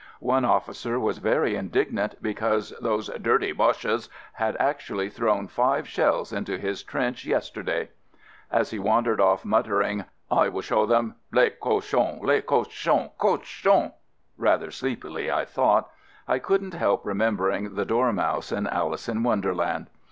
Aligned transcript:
One 0.19 0.45
officer 0.45 0.99
was 0.99 1.19
very 1.19 1.55
indignant 1.55 2.23
because 2.23 2.71
those 2.81 3.07
"dirty 3.21 3.51
Boches" 3.51 4.09
had 4.33 4.57
actually 4.59 5.11
thrown 5.11 5.47
five 5.47 5.87
shells 5.87 6.33
into 6.33 6.57
his 6.57 6.81
trench 6.81 7.23
yesterday! 7.23 7.89
As 8.51 8.71
he 8.71 8.79
wandered 8.79 9.21
off 9.21 9.45
muttering, 9.45 10.05
"7 10.33 10.53
will 10.53 10.61
show 10.63 10.87
them! 10.87 11.17
les 11.31 11.51
cochons— 11.51 12.23
les 12.23 12.41
cochons— 12.41 13.11
co 13.19 13.37
chons," 13.37 13.91
rather 14.39 14.71
sleepily, 14.71 15.29
I 15.29 15.45
thought— 15.45 15.87
I 16.27 16.39
could 16.39 16.63
n't 16.63 16.73
help 16.73 17.05
remembering 17.05 17.75
the 17.75 17.85
Dormouse 17.85 18.51
in 18.51 18.65
"Alice 18.65 19.07
in 19.07 19.21
Wonderland." 19.21 19.85